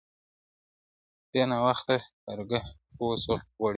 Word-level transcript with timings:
ډېر 1.31 1.45
ناوخته 1.51 1.95
کارګه 2.23 2.59
پوه 2.97 3.15
سو 3.23 3.33
غولېدلی!. 3.57 3.69